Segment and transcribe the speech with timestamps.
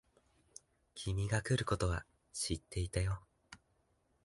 [0.95, 3.21] 君が来ることは知ってたよ。